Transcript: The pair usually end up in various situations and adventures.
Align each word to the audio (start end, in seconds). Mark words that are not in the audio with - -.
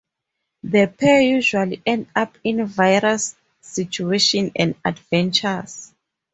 The 0.63 0.87
pair 0.87 1.21
usually 1.21 1.79
end 1.85 2.07
up 2.15 2.35
in 2.43 2.65
various 2.65 3.35
situations 3.61 4.51
and 4.55 4.73
adventures. 4.83 5.93